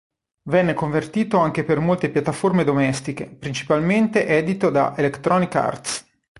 Venne 0.49 0.73
convertito 0.73 1.37
anche 1.37 1.63
per 1.63 1.77
molte 1.79 2.09
piattaforme 2.09 2.63
domestiche, 2.63 3.27
principalmente 3.27 4.25
edito 4.25 4.71
da 4.71 4.97
Electronic 4.97 5.53
Arts. 5.53 6.05